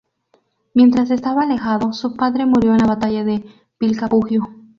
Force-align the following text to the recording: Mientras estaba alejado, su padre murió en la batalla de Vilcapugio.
Mientras 0.73 1.11
estaba 1.11 1.43
alejado, 1.43 1.93
su 1.93 2.15
padre 2.15 2.47
murió 2.47 2.71
en 2.71 2.79
la 2.79 2.87
batalla 2.87 3.23
de 3.23 3.45
Vilcapugio. 3.79 4.49